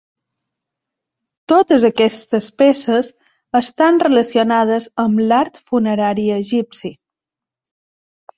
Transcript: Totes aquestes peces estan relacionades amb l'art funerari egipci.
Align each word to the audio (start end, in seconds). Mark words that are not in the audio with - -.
Totes 1.51 1.83
aquestes 1.89 2.47
peces 2.61 3.09
estan 3.61 4.01
relacionades 4.05 4.89
amb 5.05 5.23
l'art 5.27 5.61
funerari 5.73 6.27
egipci. 6.39 6.93